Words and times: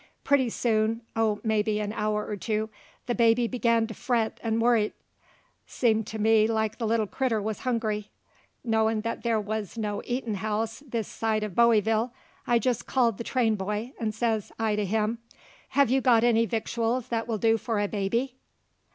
Prutty 0.23 0.49
soon 0.49 1.01
oh, 1.15 1.39
maybe 1.43 1.79
in 1.79 1.91
a 1.91 1.95
hour 1.95 2.25
or 2.25 2.35
two 2.35 2.71
the 3.05 3.13
baby 3.13 3.45
began 3.47 3.85
to 3.85 3.93
fret 3.93 4.39
'nd 4.43 4.59
worrit. 4.59 4.93
Seemed 5.67 6.07
to 6.07 6.17
me 6.17 6.47
like 6.47 6.79
the 6.79 6.87
little 6.87 7.05
critter 7.05 7.39
wuz 7.39 7.53
hungry. 7.59 8.09
Knowin' 8.63 9.01
that 9.01 9.21
there 9.21 9.39
wuz 9.39 9.77
no 9.77 10.01
eatin' 10.05 10.33
house 10.41 10.81
this 10.89 11.07
side 11.07 11.43
of 11.43 11.53
Bowieville, 11.53 12.09
I 12.47 12.57
jest 12.57 12.87
called 12.87 13.19
the 13.19 13.23
train 13.23 13.53
boy, 13.53 13.91
'nd 14.03 14.15
says 14.15 14.51
I 14.57 14.75
to 14.75 14.85
him: 14.85 15.19
"Hev 15.69 15.91
you 15.91 16.01
got 16.01 16.23
any 16.23 16.47
victuals 16.47 17.09
that 17.09 17.27
will 17.27 17.37
do 17.37 17.59
for 17.59 17.79
a 17.79 17.87
baby?" 17.87 18.33